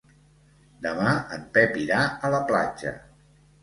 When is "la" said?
2.39-2.45